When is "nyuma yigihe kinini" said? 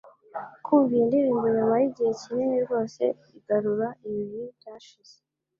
1.55-2.57